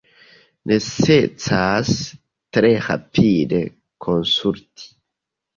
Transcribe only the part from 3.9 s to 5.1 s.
konsulti.